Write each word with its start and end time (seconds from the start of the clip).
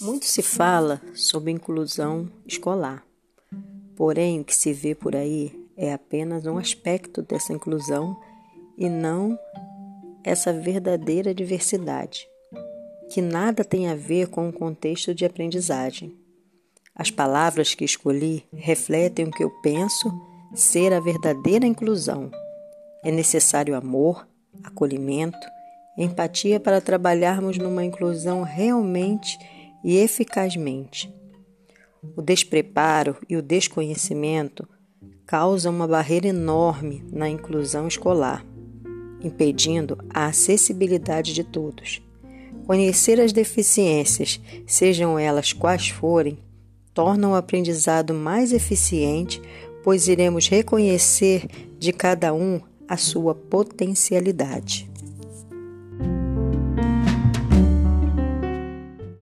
Muito 0.00 0.26
se 0.26 0.42
fala 0.42 1.02
sobre 1.12 1.50
inclusão 1.50 2.30
escolar, 2.46 3.04
porém 3.96 4.40
o 4.40 4.44
que 4.44 4.54
se 4.54 4.72
vê 4.72 4.94
por 4.94 5.16
aí 5.16 5.52
é 5.76 5.92
apenas 5.92 6.46
um 6.46 6.56
aspecto 6.56 7.20
dessa 7.20 7.52
inclusão 7.52 8.16
e 8.76 8.88
não 8.88 9.36
essa 10.22 10.52
verdadeira 10.52 11.34
diversidade, 11.34 12.28
que 13.10 13.20
nada 13.20 13.64
tem 13.64 13.88
a 13.88 13.96
ver 13.96 14.28
com 14.28 14.48
o 14.48 14.52
contexto 14.52 15.12
de 15.12 15.24
aprendizagem. 15.24 16.16
As 16.94 17.10
palavras 17.10 17.74
que 17.74 17.84
escolhi 17.84 18.44
refletem 18.52 19.26
o 19.26 19.32
que 19.32 19.42
eu 19.42 19.50
penso 19.62 20.08
ser 20.54 20.92
a 20.92 21.00
verdadeira 21.00 21.66
inclusão. 21.66 22.30
É 23.02 23.10
necessário 23.10 23.74
amor, 23.74 24.28
acolhimento, 24.62 25.38
empatia 25.96 26.60
para 26.60 26.80
trabalharmos 26.80 27.58
numa 27.58 27.84
inclusão 27.84 28.42
realmente 28.42 29.36
e 29.84 29.96
eficazmente. 29.96 31.12
O 32.16 32.22
despreparo 32.22 33.16
e 33.28 33.36
o 33.36 33.42
desconhecimento 33.42 34.68
causam 35.26 35.74
uma 35.74 35.86
barreira 35.86 36.28
enorme 36.28 37.04
na 37.12 37.28
inclusão 37.28 37.86
escolar, 37.86 38.44
impedindo 39.22 39.98
a 40.08 40.26
acessibilidade 40.26 41.34
de 41.34 41.44
todos. 41.44 42.02
Conhecer 42.66 43.20
as 43.20 43.32
deficiências, 43.32 44.40
sejam 44.66 45.18
elas 45.18 45.52
quais 45.52 45.88
forem, 45.88 46.38
torna 46.94 47.28
o 47.28 47.34
aprendizado 47.34 48.14
mais 48.14 48.52
eficiente, 48.52 49.40
pois 49.82 50.08
iremos 50.08 50.48
reconhecer 50.48 51.46
de 51.78 51.92
cada 51.92 52.32
um 52.32 52.60
a 52.88 52.96
sua 52.96 53.34
potencialidade. 53.34 54.87